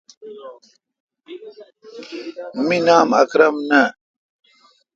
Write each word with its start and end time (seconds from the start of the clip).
می 2.67 2.77
نام 2.85 3.09
اکرم 3.21 3.55
نہ۔ 3.69 3.81